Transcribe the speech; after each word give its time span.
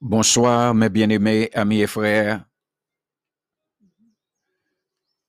Bonsoir, 0.00 0.76
mes 0.76 0.90
bien-aimés 0.90 1.50
amis 1.54 1.80
et 1.80 1.88
frères. 1.88 2.48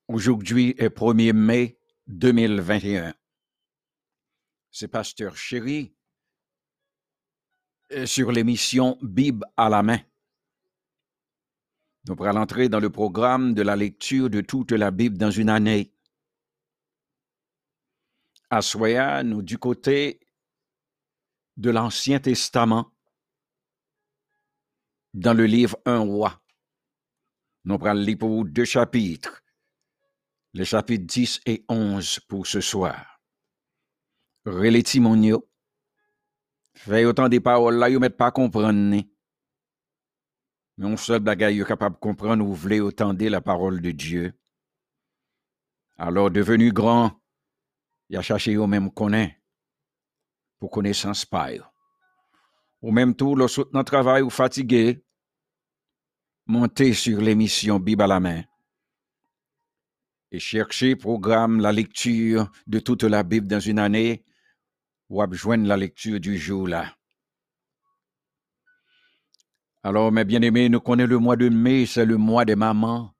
Aujourd'hui 0.08 0.76
est 0.78 0.96
1er 0.96 1.34
mai 1.34 1.80
2021. 2.06 3.16
C'est 4.70 4.88
Pasteur 4.88 5.36
Chéri 5.36 5.96
sur 8.06 8.32
l'émission 8.32 9.00
Bible 9.02 9.44
à 9.58 9.70
la 9.70 9.82
main. 9.82 10.02
Nous 12.08 12.24
allons 12.24 12.42
entrer 12.42 12.70
dans 12.70 12.80
le 12.80 12.92
programme 12.92 13.56
de 13.56 13.64
la 13.64 13.76
lecture 13.76 14.30
de 14.30 14.42
toute 14.42 14.72
la 14.72 14.92
Bible 14.92 15.18
dans 15.18 15.32
une 15.32 15.50
année. 15.50 15.96
À 18.52 18.62
Soya, 18.62 19.24
nous 19.24 19.42
du 19.42 19.58
côté 19.58 20.20
de 21.58 21.72
l'Ancien 21.72 22.20
Testament 22.20 22.92
dans 25.14 25.34
le 25.34 25.46
livre 25.46 25.78
Un 25.86 26.00
roi. 26.00 26.42
Nous 27.66 27.78
prenons 27.78 27.94
lire 28.02 28.18
pour 28.18 28.46
deux 28.46 28.66
chapitres, 28.66 29.44
les 30.54 30.66
chapitres 30.66 31.06
10 31.06 31.42
et 31.46 31.66
11 31.68 32.20
pour 32.22 32.48
ce 32.48 32.62
soir. 32.62 33.22
Relais 34.46 34.84
Timonio, 34.84 35.50
fait 36.74 37.06
autant 37.06 37.28
des 37.28 37.40
paroles 37.40 37.76
là, 37.76 37.90
vous 37.90 38.00
ne 38.00 38.08
pas 38.08 38.32
comprendre. 38.32 39.04
Mais 40.78 40.86
on 40.86 40.96
seul 40.96 41.20
bagaille 41.20 41.64
capable 41.66 41.96
de 41.96 42.00
comprendre 42.00 42.46
ou 42.46 42.54
voulez 42.54 42.80
autant 42.80 43.14
la 43.14 43.42
parole 43.42 43.82
de 43.82 43.92
Dieu. 43.92 44.34
Alors, 45.98 46.32
devenu 46.32 46.72
grand, 46.72 47.20
il 48.08 48.16
a 48.16 48.22
cherché 48.22 48.56
au 48.56 48.66
même 48.66 48.90
connaît 48.90 49.42
pour 50.58 50.72
connaissance 50.72 51.26
paille. 51.26 51.62
Ou 52.82 52.92
même 52.92 53.16
tout, 53.16 53.36
le 53.36 53.46
notre 53.74 53.92
travail 53.92 54.22
ou 54.22 54.30
fatigué, 54.30 55.04
montez 56.46 56.94
sur 56.94 57.20
l'émission 57.22 57.80
Bible 57.80 58.04
à 58.04 58.08
la 58.08 58.20
main 58.20 58.44
et 60.32 60.40
cherchez 60.40 60.96
programme 60.96 61.60
la 61.60 61.72
lecture 61.72 62.52
de 62.68 62.80
toute 62.80 63.04
la 63.04 63.24
Bible 63.24 63.48
dans 63.48 63.60
une 63.60 63.80
année 63.80 64.24
ou 65.10 65.24
joindre 65.34 65.68
la 65.68 65.78
lecture 65.78 66.20
du 66.20 66.38
jour 66.38 66.68
là. 66.68 66.96
Alors, 69.82 70.12
mes 70.12 70.26
bien-aimés, 70.26 70.70
nous 70.70 70.82
connaissons 70.82 71.10
le 71.10 71.20
mois 71.20 71.38
de 71.38 71.50
mai, 71.50 71.86
c'est 71.86 72.06
le 72.06 72.18
mois 72.18 72.46
des 72.46 72.56
mamans. 72.56 73.16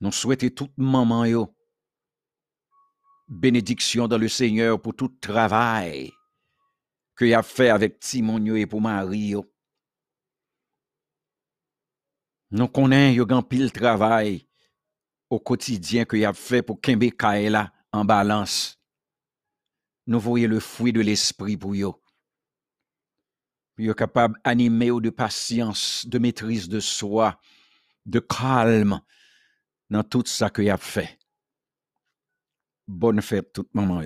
Nous 0.00 0.12
souhaitons 0.12 0.48
toute 0.48 0.78
maman 0.78 1.24
yo 1.26 1.54
bénédiction 3.28 4.08
dans 4.08 4.18
le 4.18 4.28
Seigneur 4.28 4.80
pour 4.80 4.94
tout 4.94 5.08
travail 5.20 6.10
que 7.14 7.24
y 7.24 7.34
a 7.34 7.42
fait 7.42 7.68
avec 7.68 7.98
Timonio 8.00 8.56
et 8.56 8.66
pour 8.66 8.80
Mario. 8.80 9.52
Nous 12.50 12.68
connaissons 12.68 13.30
un 13.30 13.42
pile 13.42 13.72
travail 13.72 14.46
au 15.30 15.40
quotidien 15.40 16.04
que 16.04 16.16
y 16.16 16.24
a 16.24 16.32
fait 16.32 16.62
pour 16.62 16.80
Kembe 16.80 17.10
Kaela 17.10 17.72
en 17.92 18.04
balance. 18.04 18.78
Nous 20.06 20.20
voyons 20.20 20.48
le 20.48 20.60
fruit 20.60 20.92
de 20.92 21.00
l'esprit 21.00 21.56
pour 21.56 21.74
yo. 21.74 22.02
Puis 23.74 23.94
capable 23.94 24.38
d'animer 24.44 24.90
de 25.00 25.10
patience, 25.10 26.04
de 26.06 26.18
maîtrise 26.18 26.68
de 26.68 26.80
soi, 26.80 27.40
de 28.04 28.20
calme 28.20 29.00
dans 29.88 30.02
tout 30.02 30.24
ça 30.26 30.50
que 30.50 30.60
y 30.60 30.70
a 30.70 30.76
fait. 30.76 31.18
Bonne 32.86 33.22
fête 33.22 33.52
tout 33.52 33.68
moment. 33.72 34.02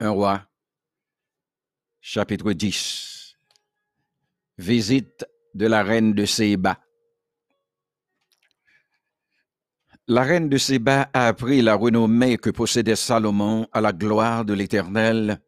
Un 0.00 0.10
roi, 0.10 0.46
chapitre 2.00 2.52
10. 2.52 3.34
Visite 4.56 5.26
de 5.54 5.66
la 5.66 5.82
reine 5.82 6.12
de 6.12 6.24
Séba. 6.24 6.78
La 10.06 10.22
reine 10.22 10.48
de 10.48 10.56
Séba 10.56 11.10
a 11.12 11.26
appris 11.26 11.62
la 11.62 11.74
renommée 11.74 12.38
que 12.38 12.50
possédait 12.50 12.94
Salomon 12.94 13.66
à 13.72 13.80
la 13.80 13.92
gloire 13.92 14.44
de 14.44 14.54
l'Éternel, 14.54 15.42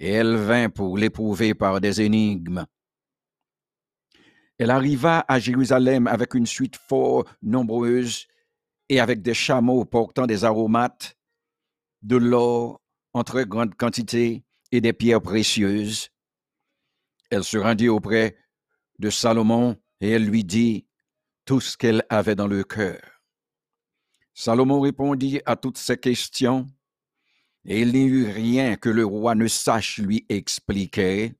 et 0.00 0.10
elle 0.10 0.34
vint 0.34 0.68
pour 0.68 0.98
l'éprouver 0.98 1.54
par 1.54 1.80
des 1.80 2.00
énigmes. 2.00 2.66
Elle 4.58 4.70
arriva 4.72 5.24
à 5.28 5.38
Jérusalem 5.38 6.08
avec 6.08 6.34
une 6.34 6.46
suite 6.46 6.74
fort 6.74 7.24
nombreuse 7.42 8.26
et 8.88 8.98
avec 8.98 9.22
des 9.22 9.34
chameaux 9.34 9.84
portant 9.84 10.26
des 10.26 10.44
aromates, 10.44 11.16
de 12.02 12.16
l'or 12.16 12.80
en 13.18 13.24
très 13.24 13.46
grande 13.46 13.74
quantité 13.74 14.44
et 14.70 14.80
des 14.80 14.92
pierres 14.92 15.20
précieuses. 15.20 16.10
Elle 17.30 17.44
se 17.44 17.58
rendit 17.58 17.88
auprès 17.88 18.36
de 18.98 19.10
Salomon 19.10 19.76
et 20.00 20.10
elle 20.10 20.24
lui 20.24 20.44
dit 20.44 20.86
tout 21.44 21.60
ce 21.60 21.76
qu'elle 21.76 22.04
avait 22.08 22.36
dans 22.36 22.46
le 22.46 22.62
cœur. 22.62 23.00
Salomon 24.34 24.80
répondit 24.80 25.40
à 25.46 25.56
toutes 25.56 25.78
ces 25.78 25.96
questions 25.96 26.66
et 27.64 27.80
il 27.80 27.92
n'y 27.92 28.04
eut 28.04 28.30
rien 28.30 28.76
que 28.76 28.88
le 28.88 29.04
roi 29.04 29.34
ne 29.34 29.48
sache 29.48 29.98
lui 29.98 30.24
expliquer. 30.28 31.34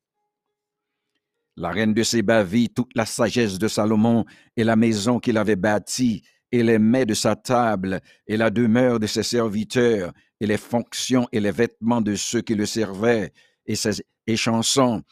La 1.56 1.70
reine 1.70 1.94
de 1.94 2.02
Séba 2.02 2.42
vit 2.42 2.70
toute 2.70 2.94
la 2.96 3.06
sagesse 3.06 3.58
de 3.58 3.68
Salomon 3.68 4.24
et 4.56 4.64
la 4.64 4.76
maison 4.76 5.20
qu'il 5.20 5.38
avait 5.38 5.56
bâtie 5.56 6.24
et 6.50 6.62
les 6.62 6.78
mets 6.78 7.06
de 7.06 7.14
sa 7.14 7.36
table 7.36 8.00
et 8.26 8.36
la 8.36 8.50
demeure 8.50 8.98
de 8.98 9.06
ses 9.06 9.22
serviteurs 9.22 10.12
et 10.40 10.46
les 10.46 10.56
fonctions 10.56 11.28
et 11.32 11.40
les 11.40 11.50
vêtements 11.50 12.00
de 12.00 12.14
ceux 12.14 12.40
qui 12.40 12.54
le 12.54 12.66
servaient 12.66 13.32
et 13.66 13.76
ses 13.76 14.02
chansons 14.36 15.02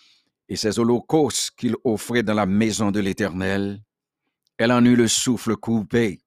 et 0.48 0.56
ses 0.56 0.78
holocaustes 0.78 1.50
qu'il 1.56 1.74
offrait 1.84 2.22
dans 2.22 2.34
la 2.34 2.46
maison 2.46 2.90
de 2.90 3.00
l'Éternel. 3.00 3.82
Elle 4.58 4.72
en 4.72 4.84
eut 4.84 4.96
le 4.96 5.08
souffle 5.08 5.56
coupé. 5.56 6.20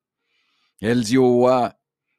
Elle 0.82 1.04
dit 1.04 1.18
au 1.18 1.28
roi, 1.28 1.74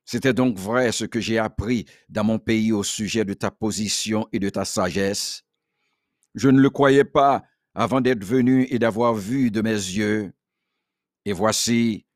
c'était 0.04 0.34
donc 0.34 0.58
vrai 0.58 0.90
ce 0.92 1.04
que 1.04 1.20
j'ai 1.20 1.38
appris 1.38 1.86
dans 2.08 2.24
mon 2.24 2.38
pays 2.38 2.72
au 2.72 2.82
sujet 2.82 3.24
de 3.24 3.34
ta 3.34 3.50
position 3.50 4.26
et 4.32 4.38
de 4.38 4.48
ta 4.48 4.64
sagesse. 4.64 5.44
Je 6.34 6.48
ne 6.48 6.60
le 6.60 6.70
croyais 6.70 7.04
pas 7.04 7.44
avant 7.74 8.00
d'être 8.00 8.24
venu 8.24 8.66
et 8.70 8.78
d'avoir 8.78 9.14
vu 9.14 9.50
de 9.50 9.62
mes 9.62 9.70
yeux. 9.70 10.32
Et 11.24 11.32
voici, 11.32 12.06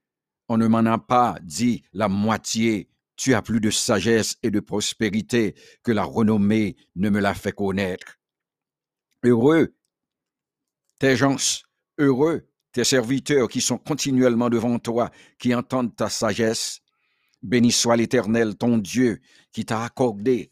on 0.48 0.56
ne 0.56 0.66
m'en 0.66 0.84
a 0.84 0.98
pas 0.98 1.36
dit 1.42 1.82
la 1.92 2.08
moitié. 2.08 2.88
Tu 3.16 3.34
as 3.34 3.42
plus 3.42 3.60
de 3.60 3.70
sagesse 3.70 4.36
et 4.42 4.50
de 4.50 4.60
prospérité 4.60 5.54
que 5.82 5.92
la 5.92 6.02
renommée 6.02 6.76
ne 6.96 7.10
me 7.10 7.20
l'a 7.20 7.34
fait 7.34 7.52
connaître. 7.52 8.18
Heureux 9.22 9.74
tes 10.98 11.16
gens, 11.16 11.36
heureux 11.98 12.48
tes 12.72 12.84
serviteurs 12.84 13.48
qui 13.48 13.60
sont 13.60 13.78
continuellement 13.78 14.50
devant 14.50 14.78
toi, 14.78 15.10
qui 15.38 15.54
entendent 15.54 15.94
ta 15.94 16.08
sagesse. 16.08 16.80
Béni 17.42 17.70
soit 17.70 17.96
l'Éternel, 17.96 18.56
ton 18.56 18.78
Dieu, 18.78 19.20
qui 19.52 19.64
t'a 19.64 19.84
accordé 19.84 20.50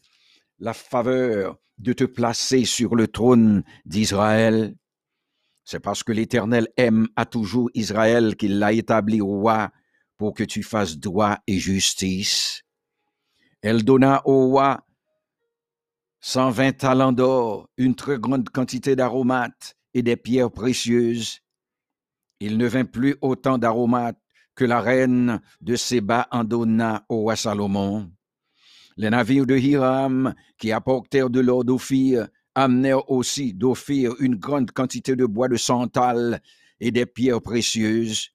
la 0.59 0.73
faveur 0.73 1.57
de 1.79 1.91
te 1.91 2.05
placer 2.05 2.65
sur 2.65 2.95
le 2.95 3.07
trône 3.07 3.63
d'Israël. 3.85 4.75
C'est 5.65 5.79
parce 5.79 6.03
que 6.03 6.11
l'Éternel 6.11 6.69
aime 6.77 7.07
à 7.15 7.25
toujours 7.25 7.69
Israël 7.73 8.35
qu'il 8.37 8.59
l'a 8.59 8.73
établi 8.73 9.19
roi 9.19 9.71
que 10.31 10.43
tu 10.43 10.63
fasses 10.63 10.97
droit 10.97 11.39
et 11.47 11.59
justice. 11.59 12.63
Elle 13.61 13.83
donna 13.83 14.21
au 14.25 14.47
roi 14.47 14.85
120 16.21 16.77
talents 16.77 17.11
d'or, 17.11 17.69
une 17.77 17.95
très 17.95 18.17
grande 18.17 18.49
quantité 18.49 18.95
d'aromates 18.95 19.75
et 19.93 20.01
des 20.03 20.15
pierres 20.15 20.51
précieuses. 20.51 21.39
Il 22.39 22.57
ne 22.57 22.67
vint 22.67 22.85
plus 22.85 23.15
autant 23.21 23.57
d'aromates 23.57 24.19
que 24.55 24.65
la 24.65 24.79
reine 24.79 25.41
de 25.61 25.75
Séba 25.75 26.27
en 26.31 26.43
donna 26.43 27.05
au 27.09 27.21
roi 27.21 27.35
Salomon. 27.35 28.11
Les 28.95 29.09
navires 29.09 29.45
de 29.45 29.57
Hiram, 29.57 30.33
qui 30.57 30.71
apportèrent 30.71 31.29
de 31.29 31.39
l'or 31.39 31.65
d'Ophir, 31.65 32.27
amenèrent 32.55 33.09
aussi 33.09 33.53
d'Ophir 33.53 34.13
une 34.19 34.35
grande 34.35 34.71
quantité 34.71 35.15
de 35.15 35.25
bois 35.25 35.47
de 35.47 35.57
santal 35.57 36.41
et 36.79 36.91
des 36.91 37.05
pierres 37.05 37.41
précieuses. 37.41 38.32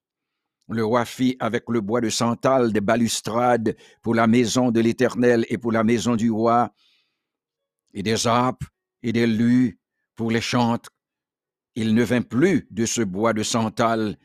Le 0.68 0.84
roi 0.84 1.06
fit 1.06 1.36
avec 1.40 1.64
le 1.68 1.80
bois 1.80 2.02
de 2.02 2.10
santal 2.10 2.72
des 2.72 2.82
balustrades 2.82 3.74
pour 4.02 4.14
la 4.14 4.26
maison 4.26 4.70
de 4.70 4.80
l'Éternel 4.80 5.46
et 5.48 5.56
pour 5.56 5.72
la 5.72 5.82
maison 5.82 6.14
du 6.14 6.30
roi, 6.30 6.72
et 7.94 8.02
des 8.02 8.26
harpes 8.26 8.64
et 9.02 9.12
des 9.12 9.26
lus 9.26 9.78
pour 10.14 10.30
les 10.30 10.42
chantres. 10.42 10.90
Il 11.74 11.94
ne 11.94 12.02
vint 12.02 12.20
plus 12.22 12.66
de 12.70 12.84
ce 12.84 13.00
bois 13.00 13.32
de 13.32 13.42
santal, 13.42 14.18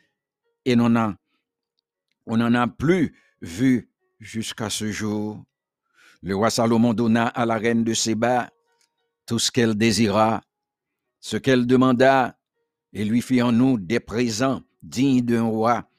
et 0.65 0.75
on 0.77 0.89
n'en 0.89 2.53
a 2.53 2.67
plus 2.67 3.15
vu 3.41 3.89
jusqu'à 4.19 4.69
ce 4.69 4.91
jour. 4.91 5.41
Le 6.21 6.35
roi 6.35 6.49
Salomon 6.49 6.93
donna 6.93 7.27
à 7.27 7.45
la 7.45 7.57
reine 7.57 7.83
de 7.83 7.93
Séba 7.93 8.49
tout 9.25 9.39
ce 9.39 9.51
qu'elle 9.51 9.75
désira, 9.75 10.41
ce 11.21 11.37
qu'elle 11.37 11.65
demanda, 11.65 12.37
et 12.91 13.05
lui 13.05 13.21
fit 13.21 13.41
en 13.41 13.53
nous 13.53 13.77
des 13.77 14.01
présents 14.01 14.61
dignes 14.81 15.21
d'un 15.21 15.43
roi 15.43 15.89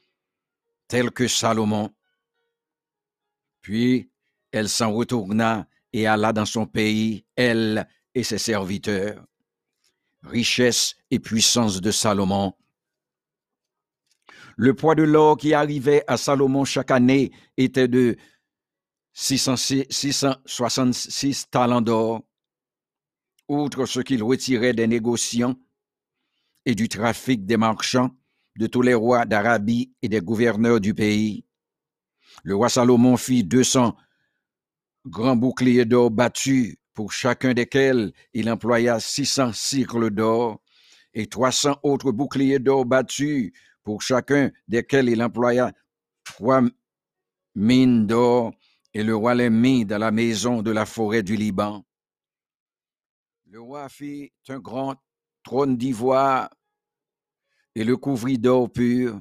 tel 0.87 1.11
que 1.11 1.27
Salomon. 1.27 1.93
Puis 3.61 4.09
elle 4.51 4.69
s'en 4.69 4.93
retourna 4.93 5.67
et 5.93 6.07
alla 6.07 6.33
dans 6.33 6.45
son 6.45 6.65
pays, 6.65 7.25
elle 7.35 7.87
et 8.13 8.23
ses 8.23 8.37
serviteurs. 8.37 9.25
richesse 10.23 10.95
et 11.11 11.19
puissance 11.19 11.81
de 11.81 11.91
Salomon. 11.91 12.53
Le 14.57 14.73
poids 14.73 14.95
de 14.95 15.03
l'or 15.03 15.37
qui 15.37 15.53
arrivait 15.53 16.03
à 16.07 16.17
Salomon 16.17 16.65
chaque 16.65 16.89
année 16.89 17.31
était 17.57 17.87
de 17.87 18.17
666 19.13 21.45
talents 21.51 21.81
d'or, 21.81 22.23
outre 23.47 23.85
ce 23.85 23.99
qu'il 23.99 24.23
retirait 24.23 24.73
des 24.73 24.87
négociants 24.87 25.53
et 26.65 26.73
du 26.73 26.89
trafic 26.89 27.45
des 27.45 27.57
marchands 27.57 28.09
de 28.55 28.67
tous 28.67 28.81
les 28.81 28.93
rois 28.93 29.25
d'Arabie 29.25 29.93
et 30.01 30.09
des 30.09 30.21
gouverneurs 30.21 30.79
du 30.79 30.93
pays. 30.93 31.45
Le 32.43 32.55
roi 32.55 32.69
Salomon 32.69 33.17
fit 33.17 33.43
200 33.43 33.95
grands 35.05 35.35
boucliers 35.35 35.85
d'or 35.85 36.11
battus, 36.11 36.77
pour 36.93 37.11
chacun 37.11 37.53
desquels 37.53 38.13
il 38.33 38.49
employa 38.49 38.99
600 38.99 39.51
cycles 39.53 40.11
d'or, 40.11 40.61
et 41.13 41.27
300 41.27 41.79
autres 41.83 42.11
boucliers 42.11 42.59
d'or 42.59 42.85
battus 42.85 43.51
pour 43.83 44.01
chacun 44.01 44.51
desquels 44.67 45.09
il 45.09 45.21
employa 45.21 45.71
trois 46.23 46.61
mines 47.53 48.07
d'or, 48.07 48.53
et 48.93 49.03
le 49.03 49.15
roi 49.15 49.35
les 49.35 49.49
mit 49.49 49.85
dans 49.85 49.97
la 49.97 50.11
maison 50.11 50.61
de 50.61 50.71
la 50.71 50.85
forêt 50.85 51.21
du 51.21 51.35
Liban. 51.35 51.85
Le 53.45 53.61
roi 53.61 53.87
fit 53.89 54.31
un 54.49 54.59
grand 54.59 54.95
trône 55.43 55.77
d'ivoire 55.77 56.49
et 57.75 57.83
le 57.83 57.97
couvrit 57.97 58.37
d'or 58.37 58.71
pur. 58.71 59.19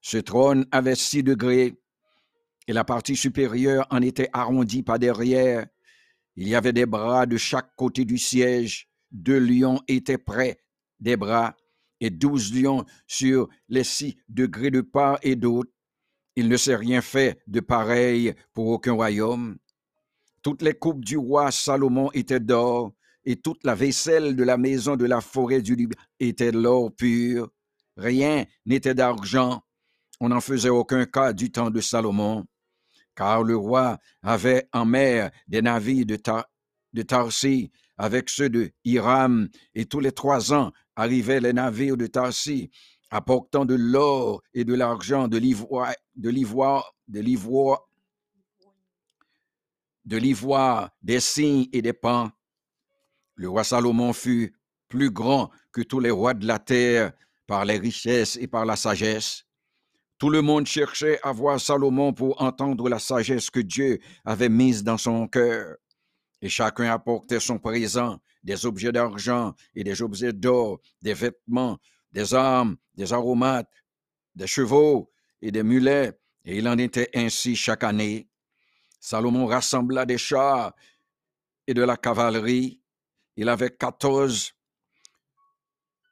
Ce 0.00 0.16
trône 0.16 0.66
avait 0.70 0.94
six 0.94 1.22
degrés, 1.22 1.76
et 2.66 2.72
la 2.72 2.84
partie 2.84 3.16
supérieure 3.16 3.86
en 3.90 4.00
était 4.02 4.30
arrondie 4.32 4.82
par 4.82 4.98
derrière. 4.98 5.66
Il 6.36 6.48
y 6.48 6.54
avait 6.54 6.72
des 6.72 6.86
bras 6.86 7.26
de 7.26 7.36
chaque 7.36 7.74
côté 7.76 8.04
du 8.04 8.18
siège. 8.18 8.88
Deux 9.10 9.38
lions 9.38 9.80
étaient 9.88 10.18
près 10.18 10.60
des 11.00 11.16
bras 11.16 11.56
et 12.00 12.10
douze 12.10 12.54
lions 12.54 12.84
sur 13.06 13.48
les 13.68 13.84
six 13.84 14.16
degrés 14.28 14.70
de 14.70 14.80
part 14.80 15.18
et 15.22 15.36
d'autre. 15.36 15.70
Il 16.34 16.48
ne 16.48 16.56
s'est 16.56 16.76
rien 16.76 17.02
fait 17.02 17.40
de 17.46 17.60
pareil 17.60 18.34
pour 18.54 18.68
aucun 18.68 18.92
royaume. 18.92 19.58
Toutes 20.42 20.62
les 20.62 20.74
coupes 20.74 21.04
du 21.04 21.16
roi 21.16 21.50
Salomon 21.50 22.10
étaient 22.12 22.40
d'or, 22.40 22.92
et 23.24 23.36
toute 23.36 23.62
la 23.64 23.74
vaisselle 23.74 24.34
de 24.34 24.42
la 24.42 24.56
maison 24.56 24.96
de 24.96 25.04
la 25.04 25.20
forêt 25.20 25.62
du 25.62 25.76
Liban 25.76 25.96
était 26.18 26.50
de 26.50 26.58
l'or 26.58 26.90
pur. 26.94 27.48
Rien 27.96 28.46
n'était 28.64 28.94
d'argent. 28.94 29.62
On 30.20 30.28
n'en 30.28 30.40
faisait 30.40 30.68
aucun 30.68 31.04
cas 31.04 31.32
du 31.32 31.50
temps 31.50 31.70
de 31.70 31.80
Salomon, 31.80 32.46
car 33.14 33.42
le 33.42 33.56
roi 33.56 33.98
avait 34.22 34.68
en 34.72 34.84
mer 34.84 35.30
des 35.48 35.62
navires 35.62 36.06
de, 36.06 37.02
Tarsi 37.02 37.70
avec 37.96 38.30
ceux 38.30 38.48
de 38.48 38.70
Hiram, 38.84 39.48
et 39.74 39.86
tous 39.86 40.00
les 40.00 40.12
trois 40.12 40.52
ans 40.52 40.72
arrivaient 40.96 41.40
les 41.40 41.52
navires 41.52 41.96
de 41.96 42.06
Tarsi, 42.06 42.70
apportant 43.10 43.64
de 43.64 43.74
l'or 43.74 44.42
et 44.54 44.64
de 44.64 44.74
l'argent, 44.74 45.28
de 45.28 45.38
l'ivoire, 45.38 45.92
de 46.16 46.30
l'ivoire, 46.30 46.94
de 47.08 47.20
l'ivoire, 47.20 47.88
de 50.04 50.16
l'ivoire, 50.16 50.90
des 51.02 51.20
cygnes 51.20 51.68
et 51.72 51.82
des 51.82 51.92
pans. 51.92 52.30
Le 53.34 53.48
roi 53.48 53.64
Salomon 53.64 54.12
fut 54.12 54.54
plus 54.88 55.10
grand 55.10 55.50
que 55.72 55.82
tous 55.82 56.00
les 56.00 56.10
rois 56.10 56.34
de 56.34 56.46
la 56.46 56.58
terre 56.58 57.12
par 57.46 57.64
les 57.64 57.78
richesses 57.78 58.36
et 58.36 58.46
par 58.46 58.64
la 58.64 58.76
sagesse. 58.76 59.44
Tout 60.18 60.30
le 60.30 60.40
monde 60.40 60.66
cherchait 60.66 61.18
à 61.22 61.32
voir 61.32 61.60
Salomon 61.60 62.12
pour 62.12 62.40
entendre 62.40 62.88
la 62.88 62.98
sagesse 62.98 63.50
que 63.50 63.60
Dieu 63.60 63.98
avait 64.24 64.48
mise 64.48 64.84
dans 64.84 64.98
son 64.98 65.26
cœur. 65.26 65.76
Et 66.40 66.48
chacun 66.48 66.92
apportait 66.92 67.40
son 67.40 67.58
présent, 67.58 68.18
des 68.42 68.66
objets 68.66 68.92
d'argent 68.92 69.54
et 69.74 69.84
des 69.84 70.02
objets 70.02 70.32
d'or, 70.32 70.80
des 71.00 71.14
vêtements, 71.14 71.78
des 72.12 72.34
armes, 72.34 72.76
des 72.94 73.12
aromates, 73.12 73.72
des 74.34 74.46
chevaux 74.46 75.10
et 75.40 75.50
des 75.50 75.62
mulets, 75.62 76.12
et 76.44 76.58
il 76.58 76.68
en 76.68 76.78
était 76.78 77.10
ainsi 77.14 77.54
chaque 77.56 77.84
année. 77.84 78.28
Salomon 79.00 79.46
rassembla 79.46 80.06
des 80.06 80.18
chars 80.18 80.72
et 81.66 81.74
de 81.74 81.82
la 81.82 81.96
cavalerie. 81.96 82.80
Il 83.36 83.48
avait 83.48 83.70
quatorze 83.70 84.52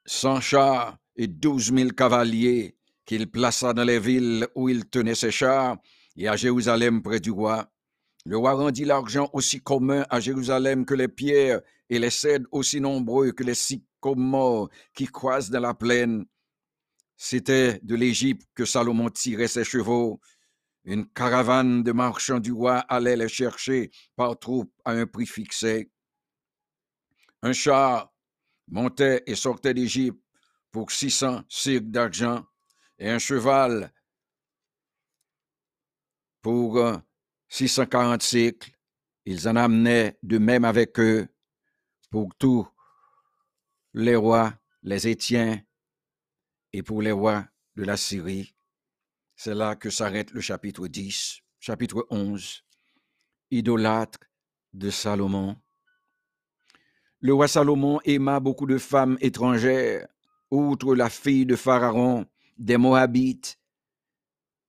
cents 0.05 0.41
chars 0.41 1.00
et 1.21 1.27
douze 1.27 1.71
mille 1.71 1.93
cavaliers 1.93 2.79
qu'il 3.05 3.31
plaça 3.31 3.75
dans 3.75 3.85
les 3.85 4.01
villes 4.01 4.49
où 4.55 4.71
il 4.71 4.89
tenait 4.89 5.15
ses 5.15 5.31
chars 5.31 5.77
et 6.17 6.29
à 6.29 6.35
Jérusalem 6.35 7.03
près 7.03 7.21
du 7.21 7.31
roi. 7.31 7.71
Le 8.25 8.39
roi 8.39 8.55
rendit 8.55 8.87
l'argent 8.87 9.29
aussi 9.35 9.61
commun 9.61 10.07
à 10.09 10.19
Jérusalem 10.19 10.87
que 10.87 10.95
les 10.95 11.09
pierres 11.09 11.61
et 11.91 11.99
les 11.99 12.09
cèdres 12.09 12.49
aussi 12.53 12.81
nombreux 12.81 13.33
que 13.33 13.45
les 13.45 13.55
sycomores 13.55 14.71
qui 14.95 15.05
croisent 15.05 15.51
dans 15.51 15.61
la 15.61 15.75
plaine. 15.75 16.25
C'était 17.19 17.81
de 17.83 17.97
l'Égypte 17.97 18.49
que 18.55 18.65
Salomon 18.65 19.11
tirait 19.11 19.47
ses 19.47 19.65
chevaux. 19.65 20.23
Une 20.85 21.07
caravane 21.07 21.83
de 21.83 21.93
marchands 21.93 22.41
du 22.41 22.53
roi 22.53 22.79
allait 22.89 23.17
les 23.17 23.29
chercher 23.29 23.91
par 24.17 24.39
troupes 24.39 24.73
à 24.87 24.93
un 24.93 25.07
prix 25.07 25.27
fixé. 25.27 25.91
Un 27.43 27.53
char 27.53 28.11
montait 28.69 29.23
et 29.27 29.35
sortait 29.35 29.75
d'Égypte 29.75 30.19
pour 30.71 30.91
600 30.91 31.43
cycles 31.49 31.91
d'argent 31.91 32.45
et 32.99 33.11
un 33.11 33.19
cheval 33.19 33.93
pour 36.43 36.81
640 37.49 38.23
cycles. 38.23 38.71
Ils 39.25 39.49
en 39.49 39.57
amenaient 39.57 40.19
de 40.23 40.39
même 40.39 40.65
avec 40.65 40.99
eux 40.99 41.29
pour 42.11 42.35
tous 42.37 42.67
les 43.95 44.17
rois, 44.17 44.55
les 44.83 45.09
Étiens 45.09 45.61
et 46.73 46.83
pour 46.83 47.03
les 47.03 47.13
rois 47.13 47.47
de 47.77 47.85
la 47.85 47.97
Syrie. 47.97 48.55
C'est 49.37 49.55
là 49.55 49.77
que 49.77 49.91
s'arrête 49.91 50.33
le 50.33 50.41
chapitre 50.41 50.87
10, 50.87 51.41
chapitre 51.61 52.07
11, 52.11 52.65
idolâtre 53.51 54.19
de 54.73 54.91
Salomon. 54.91 55.57
Le 57.21 57.35
roi 57.35 57.49
Salomon 57.49 58.01
aima 58.05 58.41
beaucoup 58.41 58.67
de 58.67 58.79
femmes 58.79 59.19
étrangères, 59.21 60.09
outre 60.51 60.95
la 60.95 61.11
fille 61.11 61.47
de 61.47 61.57
Pharaon, 61.57 62.27
des 62.59 62.77
Moabites, 62.77 63.59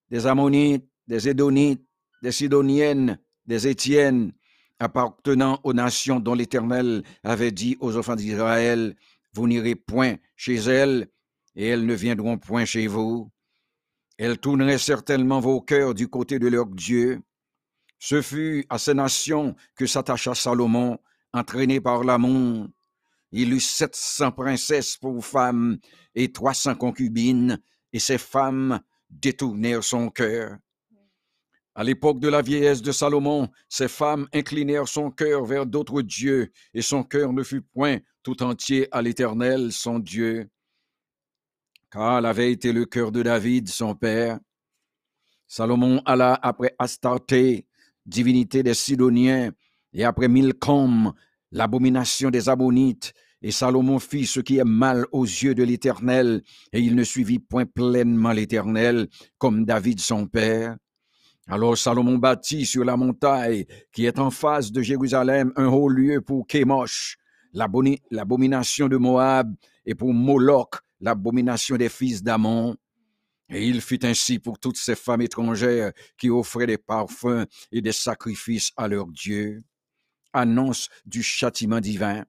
des 0.09 0.27
Ammonites, 0.27 0.87
des 1.07 1.29
Édonites, 1.29 1.85
des 2.21 2.31
Sidoniennes, 2.31 3.19
des 3.45 3.67
Étiennes, 3.67 4.33
appartenant 4.79 5.59
aux 5.63 5.73
nations 5.73 6.19
dont 6.19 6.33
l'Éternel 6.33 7.03
avait 7.23 7.51
dit 7.51 7.77
aux 7.79 7.97
enfants 7.97 8.15
d'Israël, 8.15 8.95
vous 9.33 9.47
n'irez 9.47 9.75
point 9.75 10.15
chez 10.35 10.55
elles, 10.55 11.07
et 11.55 11.67
elles 11.67 11.85
ne 11.85 11.93
viendront 11.93 12.37
point 12.37 12.65
chez 12.65 12.87
vous. 12.87 13.31
Elles 14.17 14.37
tourneraient 14.37 14.77
certainement 14.77 15.39
vos 15.39 15.61
cœurs 15.61 15.93
du 15.93 16.07
côté 16.07 16.39
de 16.39 16.47
leur 16.47 16.67
Dieu. 16.67 17.21
Ce 17.99 18.21
fut 18.21 18.65
à 18.69 18.77
ces 18.77 18.93
nations 18.93 19.55
que 19.75 19.85
s'attacha 19.85 20.35
Salomon, 20.35 20.99
entraîné 21.33 21.79
par 21.79 22.03
l'amour. 22.03 22.67
Il 23.31 23.53
eut 23.53 23.59
sept 23.59 23.95
cents 23.95 24.31
princesses 24.31 24.97
pour 24.97 25.23
femmes 25.25 25.77
et 26.15 26.31
trois 26.31 26.53
cents 26.53 26.75
concubines, 26.75 27.61
et 27.93 27.99
ces 27.99 28.17
femmes 28.17 28.81
détournèrent 29.09 29.83
son 29.83 30.09
cœur. 30.09 30.57
À 31.73 31.85
l'époque 31.85 32.19
de 32.19 32.27
la 32.27 32.41
vieillesse 32.41 32.81
de 32.81 32.91
Salomon, 32.91 33.49
ces 33.69 33.87
femmes 33.87 34.27
inclinèrent 34.33 34.89
son 34.89 35.09
cœur 35.09 35.45
vers 35.45 35.65
d'autres 35.65 36.01
dieux, 36.01 36.51
et 36.73 36.81
son 36.81 37.03
cœur 37.03 37.31
ne 37.31 37.43
fut 37.43 37.61
point 37.61 37.99
tout 38.23 38.43
entier 38.43 38.89
à 38.91 39.01
l'Éternel, 39.01 39.71
son 39.71 39.97
Dieu. 39.99 40.49
Car 41.89 42.25
avait 42.25 42.51
été 42.51 42.73
le 42.73 42.85
cœur 42.85 43.11
de 43.11 43.23
David, 43.23 43.69
son 43.69 43.95
père. 43.95 44.39
Salomon 45.47 46.01
alla 46.05 46.33
après 46.41 46.75
Astarté, 46.77 47.65
divinité 48.05 48.63
des 48.63 48.73
Sidoniens, 48.73 49.51
et 49.93 50.03
après 50.03 50.27
Milcom, 50.27 51.13
l'abomination 51.51 52.29
des 52.29 52.49
Ammonites, 52.49 53.13
et 53.41 53.51
Salomon 53.51 53.97
fit 53.99 54.27
ce 54.27 54.39
qui 54.39 54.57
est 54.57 54.63
mal 54.63 55.05
aux 55.11 55.25
yeux 55.25 55.55
de 55.55 55.63
l'Éternel, 55.63 56.43
et 56.73 56.79
il 56.79 56.95
ne 56.95 57.03
suivit 57.03 57.39
point 57.39 57.65
pleinement 57.65 58.31
l'Éternel, 58.31 59.07
comme 59.37 59.65
David 59.65 59.99
son 59.99 60.27
père. 60.27 60.77
Alors 61.47 61.77
Salomon 61.77 62.17
bâtit 62.17 62.65
sur 62.65 62.85
la 62.85 62.95
montagne 62.95 63.65
qui 63.91 64.05
est 64.05 64.19
en 64.19 64.29
face 64.29 64.71
de 64.71 64.81
Jérusalem 64.81 65.51
un 65.55 65.65
haut 65.67 65.89
lieu 65.89 66.21
pour 66.21 66.45
Kémosh, 66.45 67.17
l'abomination 67.53 68.87
de 68.87 68.97
Moab, 68.97 69.53
et 69.85 69.95
pour 69.95 70.13
Moloch, 70.13 70.75
l'abomination 70.99 71.77
des 71.77 71.89
fils 71.89 72.21
d'Amon. 72.21 72.75
Et 73.49 73.67
il 73.67 73.81
fit 73.81 73.99
ainsi 74.03 74.39
pour 74.39 74.59
toutes 74.59 74.77
ces 74.77 74.95
femmes 74.95 75.23
étrangères 75.23 75.91
qui 76.17 76.29
offraient 76.29 76.67
des 76.67 76.77
parfums 76.77 77.45
et 77.71 77.81
des 77.81 77.91
sacrifices 77.91 78.71
à 78.77 78.87
leur 78.87 79.07
Dieu. 79.07 79.61
Annonce 80.33 80.89
du 81.05 81.23
châtiment 81.23 81.79
divin. 81.79 82.25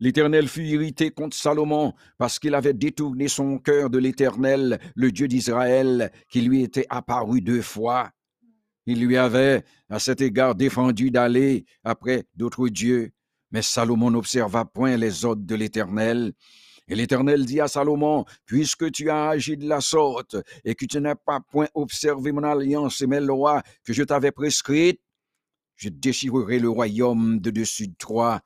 L'Éternel 0.00 0.48
fut 0.48 0.64
irrité 0.64 1.10
contre 1.10 1.36
Salomon 1.36 1.92
parce 2.16 2.38
qu'il 2.38 2.54
avait 2.54 2.72
détourné 2.72 3.28
son 3.28 3.58
cœur 3.58 3.90
de 3.90 3.98
l'Éternel, 3.98 4.80
le 4.94 5.12
Dieu 5.12 5.28
d'Israël, 5.28 6.10
qui 6.30 6.40
lui 6.40 6.62
était 6.62 6.86
apparu 6.88 7.42
deux 7.42 7.60
fois. 7.60 8.10
Il 8.86 9.04
lui 9.04 9.18
avait, 9.18 9.62
à 9.90 9.98
cet 9.98 10.22
égard, 10.22 10.54
défendu 10.54 11.10
d'aller 11.10 11.66
après 11.84 12.24
d'autres 12.34 12.68
dieux. 12.68 13.10
Mais 13.50 13.60
Salomon 13.60 14.10
n'observa 14.10 14.64
point 14.64 14.96
les 14.96 15.26
ordres 15.26 15.44
de 15.44 15.54
l'Éternel. 15.54 16.32
Et 16.88 16.94
l'Éternel 16.94 17.44
dit 17.44 17.60
à 17.60 17.68
Salomon, 17.68 18.24
puisque 18.46 18.90
tu 18.90 19.10
as 19.10 19.28
agi 19.28 19.56
de 19.56 19.68
la 19.68 19.80
sorte 19.82 20.36
et 20.64 20.74
que 20.74 20.86
tu 20.86 21.00
n'as 21.00 21.14
pas 21.14 21.40
point 21.40 21.68
observé 21.74 22.32
mon 22.32 22.42
alliance 22.42 23.02
et 23.02 23.06
mes 23.06 23.20
lois 23.20 23.62
que 23.84 23.92
je 23.92 24.02
t'avais 24.02 24.32
prescrites, 24.32 25.00
je 25.80 25.88
déchirerai 25.88 26.58
le 26.58 26.68
royaume 26.68 27.40
de 27.40 27.50
dessus 27.50 27.88
de 27.88 27.94
toi 27.94 28.42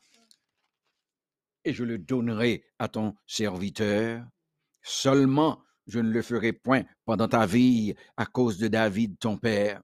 et 1.64 1.72
je 1.72 1.82
le 1.82 1.98
donnerai 1.98 2.64
à 2.78 2.86
ton 2.86 3.16
serviteur. 3.26 4.24
Seulement, 4.82 5.60
je 5.88 5.98
ne 5.98 6.10
le 6.10 6.22
ferai 6.22 6.52
point 6.52 6.84
pendant 7.04 7.26
ta 7.26 7.44
vie 7.44 7.94
à 8.16 8.24
cause 8.24 8.58
de 8.58 8.68
David, 8.68 9.18
ton 9.18 9.36
père. 9.36 9.82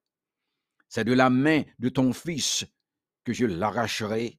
C'est 0.89 1.05
de 1.05 1.13
la 1.13 1.29
main 1.29 1.63
de 1.81 1.89
ton 1.89 2.13
fils 2.13 2.65
que 3.25 3.33
je 3.33 3.47
l'arracherai. 3.47 4.39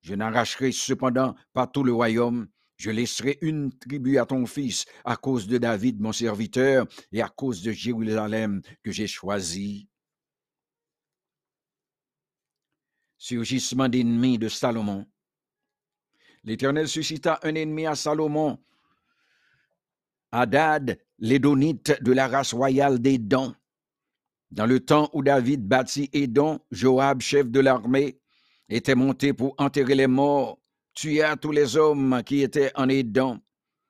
Je 0.00 0.14
n'arracherai 0.14 0.72
cependant 0.72 1.34
pas 1.52 1.66
tout 1.66 1.84
le 1.84 1.92
royaume. 1.92 2.48
Je 2.78 2.90
laisserai 2.90 3.36
une 3.42 3.76
tribu 3.76 4.16
à 4.16 4.24
ton 4.24 4.46
fils 4.46 4.86
à 5.04 5.16
cause 5.16 5.46
de 5.48 5.58
David, 5.58 6.00
mon 6.00 6.12
serviteur, 6.12 6.86
et 7.12 7.20
à 7.20 7.28
cause 7.28 7.62
de 7.62 7.72
Jérusalem 7.72 8.62
que 8.82 8.90
j'ai 8.90 9.06
choisi. 9.06 9.88
Surgissement 13.28 13.88
d'ennemis 13.88 14.38
de 14.38 14.46
Salomon. 14.46 15.04
L'Éternel 16.44 16.86
suscita 16.86 17.40
un 17.42 17.56
ennemi 17.56 17.84
à 17.84 17.96
Salomon, 17.96 18.56
Hadad, 20.30 20.96
l'édonite 21.18 22.00
de 22.04 22.12
la 22.12 22.28
race 22.28 22.54
royale 22.54 23.00
des. 23.00 23.18
Dans 23.18 24.66
le 24.66 24.78
temps 24.78 25.10
où 25.12 25.24
David 25.24 25.66
bâtit 25.66 26.08
Édon, 26.12 26.60
Joab, 26.70 27.20
chef 27.20 27.50
de 27.50 27.58
l'armée, 27.58 28.20
était 28.68 28.94
monté 28.94 29.32
pour 29.32 29.56
enterrer 29.58 29.96
les 29.96 30.06
morts, 30.06 30.60
tua 30.94 31.36
tous 31.36 31.50
les 31.50 31.76
hommes 31.76 32.22
qui 32.24 32.42
étaient 32.42 32.70
en 32.76 32.88
Édon. 32.88 33.40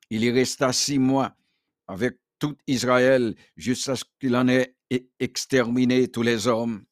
Il 0.08 0.24
y 0.24 0.30
resta 0.30 0.72
six 0.72 0.98
mois 0.98 1.36
avec 1.86 2.18
tout 2.38 2.56
Israël 2.66 3.34
jusqu'à 3.54 3.96
ce 3.96 4.04
qu'il 4.18 4.34
en 4.34 4.48
ait 4.48 4.74
exterminé 5.20 6.08
tous 6.08 6.22
les 6.22 6.46
hommes. 6.46 6.86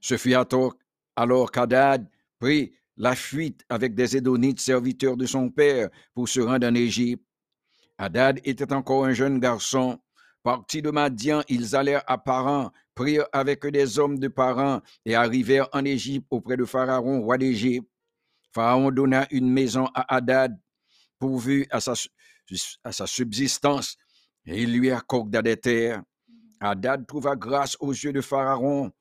Ce 0.00 0.16
fut 0.16 0.34
alors 1.16 1.50
qu'Hadad 1.50 2.08
prit 2.38 2.74
la 2.96 3.14
fuite 3.14 3.62
avec 3.68 3.94
des 3.94 4.16
Édonites 4.16 4.60
serviteurs 4.60 5.16
de 5.16 5.26
son 5.26 5.50
père 5.50 5.88
pour 6.14 6.28
se 6.28 6.40
rendre 6.40 6.66
en 6.66 6.74
Égypte. 6.74 7.24
Hadad 7.98 8.40
était 8.44 8.72
encore 8.72 9.06
un 9.06 9.12
jeune 9.12 9.40
garçon. 9.40 9.98
Partis 10.42 10.82
de 10.82 10.90
Madian, 10.90 11.42
ils 11.48 11.74
allèrent 11.74 12.04
à 12.06 12.18
Paran, 12.18 12.70
prirent 12.94 13.26
avec 13.32 13.66
des 13.66 13.98
hommes 13.98 14.18
de 14.18 14.28
Paran 14.28 14.80
et 15.04 15.14
arrivèrent 15.14 15.68
en 15.72 15.84
Égypte 15.84 16.26
auprès 16.30 16.56
de 16.56 16.64
Pharaon, 16.64 17.22
roi 17.22 17.36
d'Égypte. 17.38 17.88
Pharaon 18.54 18.90
donna 18.90 19.26
une 19.30 19.50
maison 19.50 19.86
à 19.94 20.14
Hadad, 20.14 20.56
pourvu 21.18 21.66
à 21.70 21.80
sa, 21.80 21.94
à 22.84 22.92
sa 22.92 23.06
subsistance, 23.06 23.96
et 24.46 24.62
il 24.62 24.78
lui 24.78 24.90
accorda 24.90 25.42
des 25.42 25.56
terres. 25.56 26.02
Hadad 26.60 27.06
trouva 27.06 27.34
grâce 27.34 27.76
aux 27.80 27.92
yeux 27.92 28.12
de 28.12 28.20
Pharaon, 28.20 28.92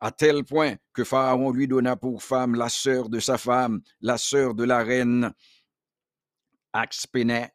à 0.00 0.10
tel 0.10 0.44
point 0.44 0.76
que 0.94 1.04
Pharaon 1.04 1.52
lui 1.52 1.68
donna 1.68 1.94
pour 1.96 2.22
femme 2.22 2.54
la 2.54 2.68
sœur 2.68 3.08
de 3.08 3.20
sa 3.20 3.36
femme, 3.36 3.82
la 4.00 4.16
sœur 4.16 4.54
de 4.54 4.64
la 4.64 4.82
reine 4.82 5.32
Axpénet. 6.72 7.52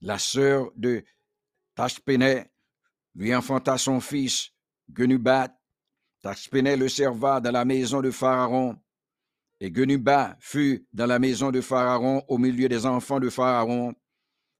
La 0.00 0.18
sœur 0.18 0.70
de 0.76 1.04
Tachpénet 1.74 2.50
lui 3.14 3.34
enfanta 3.34 3.78
son 3.78 4.00
fils, 4.00 4.50
Genubat. 4.96 5.48
Tachpénet 6.22 6.76
le 6.76 6.88
serva 6.88 7.40
dans 7.40 7.50
la 7.50 7.64
maison 7.64 8.00
de 8.00 8.10
Pharaon. 8.10 8.76
Et 9.60 9.72
Genubat 9.72 10.36
fut 10.40 10.86
dans 10.92 11.06
la 11.06 11.18
maison 11.18 11.50
de 11.50 11.60
Pharaon 11.60 12.22
au 12.28 12.38
milieu 12.38 12.68
des 12.68 12.86
enfants 12.86 13.20
de 13.20 13.28
Pharaon. 13.28 13.94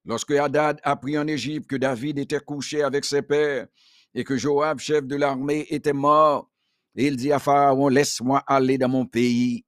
Lorsque 0.04 0.32
Hadad 0.32 0.80
apprit 0.82 1.18
en 1.18 1.26
Égypte 1.26 1.68
que 1.68 1.76
David 1.76 2.18
était 2.18 2.40
couché 2.40 2.82
avec 2.82 3.04
ses 3.04 3.22
pères 3.22 3.66
et 4.14 4.25
que 4.25 4.37
Joab, 4.37 4.78
chef 4.78 5.06
de 5.06 5.16
l'armée, 5.16 5.66
était 5.70 5.92
mort, 5.92 6.51
il 6.94 7.16
dit 7.16 7.32
à 7.32 7.38
Pharaon, 7.38 7.88
laisse-moi 7.88 8.42
aller 8.46 8.78
dans 8.78 8.88
mon 8.88 9.06
pays. 9.06 9.64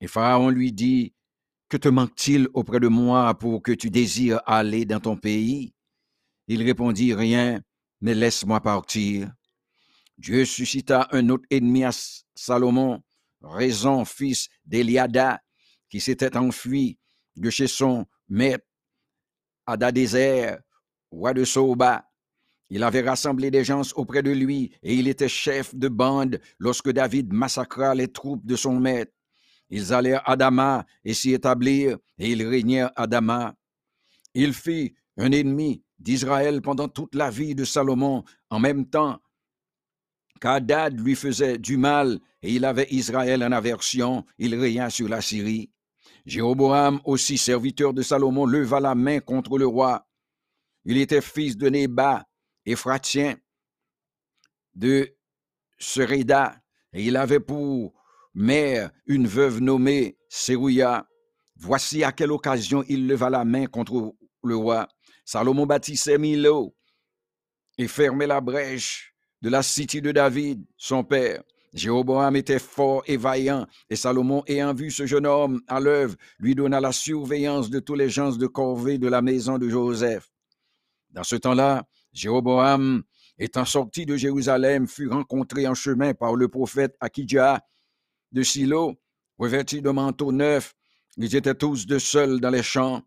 Et 0.00 0.06
Pharaon 0.06 0.48
lui 0.48 0.72
dit, 0.72 1.14
que 1.68 1.76
te 1.76 1.88
manque-t-il 1.88 2.48
auprès 2.52 2.80
de 2.80 2.88
moi 2.88 3.34
pour 3.34 3.62
que 3.62 3.72
tu 3.72 3.90
désires 3.90 4.40
aller 4.46 4.84
dans 4.84 5.00
ton 5.00 5.16
pays? 5.16 5.74
Il 6.46 6.62
répondit, 6.62 7.14
Rien, 7.14 7.62
mais 8.00 8.14
laisse-moi 8.14 8.60
partir. 8.60 9.32
Dieu 10.18 10.44
suscita 10.44 11.08
un 11.12 11.30
autre 11.30 11.46
ennemi 11.50 11.84
à 11.84 11.90
Salomon, 12.34 13.02
Raison, 13.40 14.04
fils 14.04 14.48
d'Eliada, 14.64 15.40
qui 15.88 16.00
s'était 16.00 16.36
enfui 16.36 16.98
de 17.36 17.50
chez 17.50 17.66
son 17.66 18.06
maître 18.28 18.66
Adadézer, 19.66 20.58
roi 21.10 21.32
de 21.32 21.44
Soba. 21.44 22.04
Il 22.74 22.82
avait 22.84 23.02
rassemblé 23.02 23.50
des 23.50 23.64
gens 23.64 23.82
auprès 23.96 24.22
de 24.22 24.30
lui 24.30 24.72
et 24.82 24.94
il 24.94 25.06
était 25.06 25.28
chef 25.28 25.74
de 25.74 25.88
bande 25.88 26.40
lorsque 26.58 26.90
David 26.90 27.30
massacra 27.30 27.94
les 27.94 28.08
troupes 28.08 28.46
de 28.46 28.56
son 28.56 28.80
maître. 28.80 29.12
Ils 29.68 29.92
allèrent 29.92 30.26
à 30.26 30.36
Dama 30.36 30.86
et 31.04 31.12
s'y 31.12 31.34
établirent, 31.34 31.98
et 32.16 32.30
ils 32.30 32.42
régnèrent 32.46 32.90
à 32.96 33.06
Dama. 33.06 33.54
Il 34.32 34.54
fit 34.54 34.94
un 35.18 35.32
ennemi 35.32 35.84
d'Israël 35.98 36.62
pendant 36.62 36.88
toute 36.88 37.14
la 37.14 37.28
vie 37.28 37.54
de 37.54 37.64
Salomon, 37.64 38.24
en 38.48 38.58
même 38.58 38.88
temps 38.88 39.20
qu'Adad 40.40 40.98
lui 40.98 41.14
faisait 41.14 41.58
du 41.58 41.76
mal, 41.76 42.20
et 42.40 42.54
il 42.54 42.64
avait 42.64 42.88
Israël 42.90 43.44
en 43.44 43.52
aversion, 43.52 44.24
il 44.38 44.54
régna 44.54 44.88
sur 44.88 45.10
la 45.10 45.20
Syrie. 45.20 45.70
Jéroboam, 46.24 47.00
aussi 47.04 47.36
serviteur 47.36 47.92
de 47.92 48.00
Salomon, 48.00 48.46
leva 48.46 48.80
la 48.80 48.94
main 48.94 49.20
contre 49.20 49.58
le 49.58 49.66
roi. 49.66 50.06
Il 50.86 50.96
était 50.96 51.20
fils 51.20 51.58
de 51.58 51.68
Néba, 51.68 52.26
Éphratien, 52.64 53.36
de 54.74 55.14
Sereda, 55.78 56.56
et 56.92 57.04
il 57.04 57.16
avait 57.16 57.40
pour 57.40 57.92
mère, 58.34 58.90
une 59.06 59.26
veuve 59.26 59.60
nommée 59.60 60.16
Serouya. 60.28 61.06
Voici 61.56 62.02
à 62.04 62.12
quelle 62.12 62.32
occasion 62.32 62.84
il 62.88 63.06
leva 63.06 63.30
la 63.30 63.44
main 63.44 63.66
contre 63.66 64.14
le 64.42 64.56
roi. 64.56 64.88
Salomon 65.24 65.66
bâtissait 65.66 66.18
Milo 66.18 66.74
et 67.78 67.88
fermait 67.88 68.26
la 68.26 68.40
brèche 68.40 69.14
de 69.42 69.48
la 69.48 69.62
cité 69.62 70.00
de 70.00 70.12
David, 70.12 70.64
son 70.76 71.04
père. 71.04 71.42
Jéroboam 71.74 72.36
était 72.36 72.58
fort 72.58 73.02
et 73.06 73.16
vaillant, 73.16 73.66
et 73.88 73.96
Salomon, 73.96 74.42
ayant 74.46 74.74
vu 74.74 74.90
ce 74.90 75.06
jeune 75.06 75.26
homme 75.26 75.60
à 75.68 75.80
l'œuvre, 75.80 76.16
lui 76.38 76.54
donna 76.54 76.80
la 76.80 76.92
surveillance 76.92 77.70
de 77.70 77.80
tous 77.80 77.94
les 77.94 78.10
gens 78.10 78.32
de 78.32 78.46
corvée 78.46 78.98
de 78.98 79.08
la 79.08 79.22
maison 79.22 79.56
de 79.56 79.68
Joseph. 79.68 80.28
Dans 81.10 81.24
ce 81.24 81.36
temps-là, 81.36 81.86
Jéroboam, 82.12 83.02
étant 83.38 83.64
sorti 83.64 84.06
de 84.06 84.16
Jérusalem, 84.16 84.86
fut 84.86 85.08
rencontré 85.08 85.66
en 85.66 85.74
chemin 85.74 86.14
par 86.14 86.34
le 86.34 86.48
prophète 86.48 86.94
Akidja, 87.00 87.60
de 88.32 88.42
Silo, 88.42 88.94
revêtis 89.38 89.82
de 89.82 89.90
manteaux 89.90 90.32
neufs. 90.32 90.74
Ils 91.16 91.36
étaient 91.36 91.54
tous 91.54 91.86
de 91.86 91.98
seuls 91.98 92.40
dans 92.40 92.50
les 92.50 92.62
champs. 92.62 93.02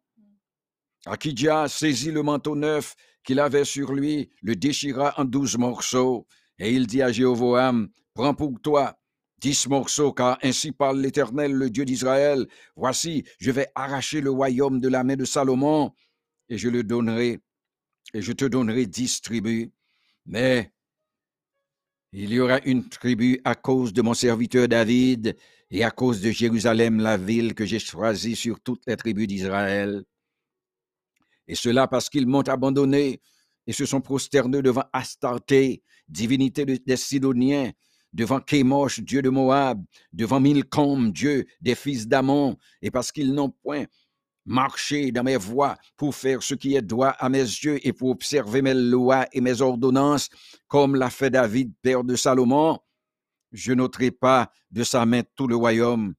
Akidja 1.05 1.67
saisit 1.67 2.11
le 2.11 2.23
manteau 2.23 2.55
neuf 2.55 2.95
qu'il 3.23 3.39
avait 3.39 3.65
sur 3.65 3.93
lui, 3.93 4.29
le 4.41 4.55
déchira 4.55 5.13
en 5.17 5.25
douze 5.25 5.57
morceaux, 5.57 6.27
et 6.59 6.71
il 6.71 6.87
dit 6.87 7.01
à 7.01 7.11
Jéhovam, 7.11 7.89
Prends 8.13 8.33
pour 8.33 8.53
toi 8.61 8.97
dix 9.39 9.67
morceaux, 9.67 10.13
car 10.13 10.37
ainsi 10.41 10.71
parle 10.71 10.99
l'Éternel, 10.99 11.51
le 11.51 11.69
Dieu 11.69 11.85
d'Israël. 11.85 12.47
Voici, 12.75 13.25
je 13.39 13.51
vais 13.51 13.67
arracher 13.75 14.21
le 14.21 14.31
royaume 14.31 14.79
de 14.79 14.87
la 14.87 15.03
main 15.03 15.15
de 15.15 15.25
Salomon, 15.25 15.91
et 16.49 16.57
je 16.57 16.69
le 16.69 16.83
donnerai, 16.83 17.39
et 18.15 18.21
je 18.21 18.31
te 18.31 18.45
donnerai 18.45 18.85
dix 18.85 19.21
tribus. 19.21 19.67
Mais 20.25 20.71
il 22.13 22.31
y 22.31 22.39
aura 22.39 22.61
une 22.61 22.87
tribu 22.87 23.41
à 23.43 23.55
cause 23.55 23.91
de 23.91 24.01
mon 24.01 24.13
serviteur 24.13 24.69
David 24.69 25.35
et 25.69 25.83
à 25.83 25.91
cause 25.91 26.21
de 26.21 26.31
Jérusalem, 26.31 27.01
la 27.01 27.17
ville 27.17 27.53
que 27.53 27.65
j'ai 27.65 27.77
choisie 27.77 28.37
sur 28.37 28.61
toutes 28.61 28.83
les 28.87 28.95
tribus 28.95 29.27
d'Israël. 29.27 30.05
Et 31.49 31.55
cela 31.55 31.89
parce 31.89 32.09
qu'ils 32.09 32.25
m'ont 32.25 32.47
abandonné 32.47 33.19
et 33.67 33.73
se 33.73 33.85
sont 33.85 33.99
prosternés 33.99 34.61
devant 34.61 34.85
Astarté, 34.93 35.83
divinité 36.07 36.63
des 36.63 36.97
Sidoniens, 36.97 37.71
devant 38.13 38.39
Kémosh, 38.39 39.01
dieu 39.01 39.21
de 39.21 39.29
Moab, 39.29 39.83
devant 40.13 40.39
Milcom, 40.39 41.11
dieu 41.11 41.45
des 41.59 41.75
fils 41.75 42.07
d'Amon, 42.07 42.55
et 42.81 42.91
parce 42.91 43.11
qu'ils 43.11 43.33
n'ont 43.33 43.49
point 43.49 43.87
marcher 44.45 45.11
dans 45.11 45.23
mes 45.23 45.37
voies 45.37 45.77
pour 45.97 46.15
faire 46.15 46.43
ce 46.43 46.53
qui 46.53 46.75
est 46.75 46.81
droit 46.81 47.09
à 47.09 47.29
mes 47.29 47.39
yeux 47.39 47.85
et 47.85 47.93
pour 47.93 48.09
observer 48.09 48.61
mes 48.61 48.73
lois 48.73 49.27
et 49.31 49.41
mes 49.41 49.61
ordonnances, 49.61 50.29
comme 50.67 50.95
l'a 50.95 51.09
fait 51.09 51.29
David, 51.29 51.73
père 51.81 52.03
de 52.03 52.15
Salomon, 52.15 52.79
je 53.51 53.73
n'ôterai 53.73 54.11
pas 54.11 54.51
de 54.71 54.83
sa 54.83 55.05
main 55.05 55.21
tout 55.35 55.47
le 55.47 55.55
royaume, 55.55 56.13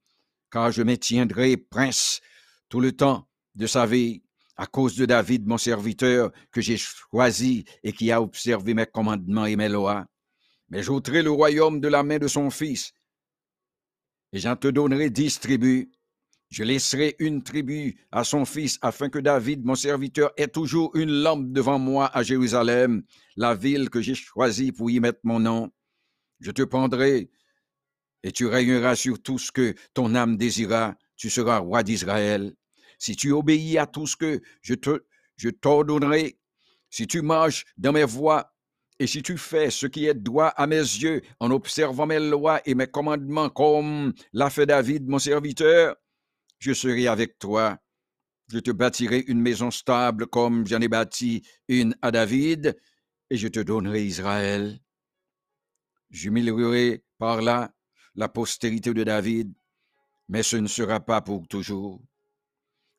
car 0.51 0.73
je 0.73 0.83
maintiendrai 0.83 1.57
prince 1.57 2.21
tout 2.69 2.81
le 2.81 2.93
temps 2.93 3.29
de 3.55 3.67
sa 3.67 3.87
vie, 3.87 4.23
à 4.57 4.67
cause 4.67 4.97
de 4.97 5.05
David, 5.05 5.47
mon 5.47 5.59
serviteur, 5.59 6.33
que 6.51 6.61
j'ai 6.61 6.79
choisi 6.79 7.65
et 7.83 7.93
qui 7.93 8.11
a 8.11 8.23
observé 8.23 8.75
mes 8.75 8.87
commandements 8.87 9.47
et 9.47 9.57
mes 9.57 9.69
lois. 9.69 10.07
Mais 10.69 10.83
j'ôterai 10.83 11.23
le 11.23 11.31
royaume 11.31 11.81
de 11.81 11.89
la 11.89 12.03
main 12.03 12.19
de 12.19 12.27
son 12.27 12.51
fils, 12.51 12.93
et 14.33 14.39
j'en 14.39 14.57
te 14.57 14.69
donnerai 14.69 15.11
dix 15.11 15.39
tribus, 15.39 15.87
Je 16.51 16.63
laisserai 16.63 17.17
une 17.19 17.43
tribu 17.43 17.99
à 18.13 18.23
son 18.25 18.45
fils, 18.45 18.79
afin 18.81 19.09
que 19.09 19.19
David, 19.19 19.65
mon 19.65 19.75
serviteur, 19.75 20.33
ait 20.37 20.49
toujours 20.49 20.95
une 20.95 21.11
lampe 21.11 21.53
devant 21.53 21.79
moi 21.79 22.07
à 22.17 22.23
Jérusalem, 22.23 23.03
la 23.37 23.55
ville 23.55 23.91
que 23.91 24.01
j'ai 24.01 24.15
choisie 24.15 24.73
pour 24.73 24.91
y 24.91 25.01
mettre 25.01 25.21
mon 25.25 25.41
nom. 25.41 25.71
Je 26.41 26.51
te 26.51 26.63
prendrai 26.63 27.31
et 28.23 28.33
tu 28.33 28.47
régneras 28.47 28.97
sur 28.97 29.21
tout 29.21 29.39
ce 29.39 29.51
que 29.51 29.75
ton 29.95 30.15
âme 30.15 30.37
désira. 30.37 30.97
Tu 31.17 31.31
seras 31.31 31.59
roi 31.59 31.83
d'Israël. 31.83 32.55
Si 32.99 33.17
tu 33.17 33.33
obéis 33.33 33.79
à 33.79 33.87
tout 33.87 34.07
ce 34.07 34.17
que 34.17 34.41
je 34.63 34.75
te, 34.75 35.05
je 35.37 35.49
t'ordonnerai, 35.49 36.39
si 36.91 37.07
tu 37.07 37.23
marches 37.23 37.65
dans 37.77 37.93
mes 37.93 38.05
voies, 38.05 38.53
et 38.99 39.07
si 39.07 39.23
tu 39.23 39.37
fais 39.37 39.71
ce 39.71 39.87
qui 39.87 40.07
est 40.07 40.15
droit 40.15 40.49
à 40.57 40.67
mes 40.67 40.77
yeux 40.77 41.21
en 41.39 41.51
observant 41.51 42.07
mes 42.07 42.19
lois 42.19 42.63
et 42.65 42.75
mes 42.75 42.87
commandements 42.87 43.51
comme 43.51 44.15
l'a 44.33 44.49
fait 44.49 44.65
David, 44.65 45.07
mon 45.07 45.19
serviteur, 45.19 45.97
je 46.59 46.73
serai 46.73 47.09
avec 47.09 47.39
toi. 47.39 47.79
Je 48.49 48.59
te 48.59 48.71
bâtirai 48.71 49.25
une 49.27 49.41
maison 49.41 49.71
stable 49.71 50.27
comme 50.27 50.67
j'en 50.67 50.81
ai 50.81 50.89
bâti 50.89 51.43
une 51.69 51.97
à 52.03 52.11
David, 52.11 52.77
et 53.31 53.37
je 53.37 53.49
te 53.49 53.61
donnerai 53.61 54.05
Israël. 54.05 54.79
J'humilierai 56.11 57.05
par 57.19 57.43
là 57.43 57.73
la 58.15 58.29
postérité 58.29 58.95
de 58.95 59.03
David, 59.03 59.53
mais 60.29 60.43
ce 60.43 60.57
ne 60.57 60.69
sera 60.69 61.01
pas 61.01 61.21
pour 61.21 61.47
toujours. 61.49 62.01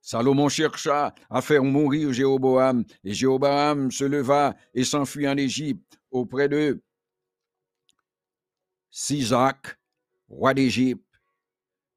Salomon 0.02 0.50
chercha 0.50 1.14
à 1.30 1.42
faire 1.42 1.64
mourir 1.64 2.14
Jéroboam, 2.14 2.84
et 3.04 3.14
Jéroboam 3.14 3.92
se 3.92 4.04
leva 4.04 4.56
et 4.74 4.84
s'enfuit 4.84 5.28
en 5.28 5.38
Égypte 5.38 6.00
auprès 6.12 6.48
de 6.48 6.82
Sisac, 8.90 9.78
roi 10.28 10.54
d'Égypte. 10.54 11.07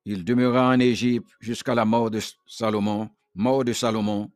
Il 0.04 0.24
demeura 0.24 0.68
en 0.68 0.80
Égypte 0.80 1.30
jusqu'à 1.40 1.74
la 1.74 1.84
mort 1.84 2.10
de 2.10 2.20
Salomon, 2.46 3.10
mort 3.34 3.64
de 3.64 3.72
Salomon. 3.72 4.30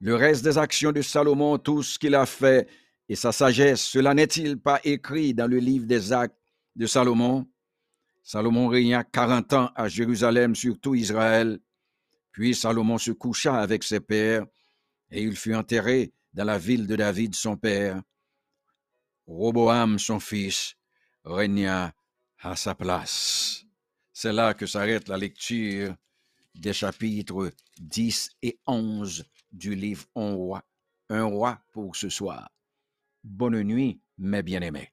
Le 0.00 0.14
reste 0.14 0.44
des 0.44 0.58
actions 0.58 0.92
de 0.92 1.02
Salomon, 1.02 1.58
tout 1.58 1.82
ce 1.82 1.98
qu'il 1.98 2.14
a 2.14 2.26
fait 2.26 2.68
et 3.08 3.16
sa 3.16 3.32
sagesse, 3.32 3.82
cela 3.82 4.14
n'est-il 4.14 4.58
pas 4.58 4.80
écrit 4.82 5.32
dans 5.32 5.46
le 5.46 5.58
livre 5.58 5.86
des 5.86 6.12
actes 6.12 6.36
de 6.74 6.86
Salomon? 6.86 7.46
Salomon 8.22 8.66
régna 8.66 9.04
quarante 9.04 9.52
ans 9.52 9.70
à 9.76 9.88
Jérusalem 9.88 10.56
sur 10.56 10.80
tout 10.80 10.96
Israël. 10.96 11.60
Puis 12.32 12.54
Salomon 12.54 12.98
se 12.98 13.12
coucha 13.12 13.60
avec 13.60 13.84
ses 13.84 14.00
pères, 14.00 14.44
et 15.10 15.22
il 15.22 15.36
fut 15.36 15.54
enterré 15.54 16.12
dans 16.34 16.44
la 16.44 16.58
ville 16.58 16.86
de 16.86 16.96
David 16.96 17.34
son 17.34 17.56
père. 17.56 18.02
Roboam 19.26 19.98
son 19.98 20.18
fils 20.18 20.74
régna 21.24 21.92
à 22.40 22.56
sa 22.56 22.74
place. 22.74 23.65
C'est 24.18 24.32
là 24.32 24.54
que 24.54 24.64
s'arrête 24.64 25.08
la 25.08 25.18
lecture 25.18 25.94
des 26.54 26.72
chapitres 26.72 27.52
10 27.78 28.30
et 28.40 28.58
11 28.66 29.26
du 29.52 29.74
livre 29.74 30.06
Un 30.16 30.32
roi, 30.32 30.62
un 31.10 31.24
roi 31.24 31.60
pour 31.70 31.94
ce 31.94 32.08
soir. 32.08 32.50
Bonne 33.22 33.62
nuit, 33.62 34.00
mes 34.16 34.42
bien-aimés. 34.42 34.90